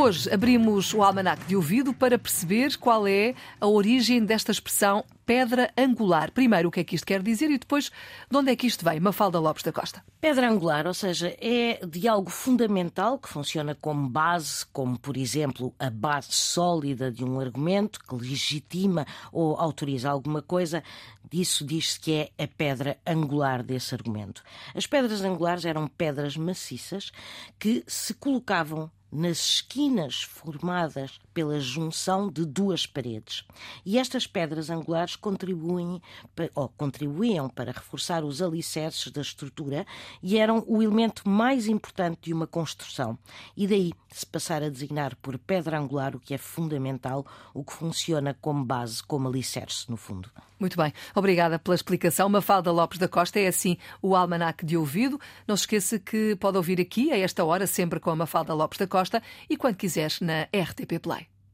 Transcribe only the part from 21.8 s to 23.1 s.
que é a pedra